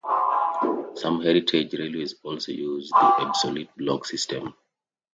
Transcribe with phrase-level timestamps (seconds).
[0.95, 4.55] Some heritage railways also use the absolute block system.